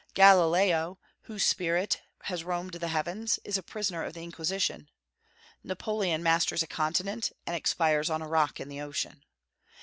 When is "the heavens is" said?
2.73-3.55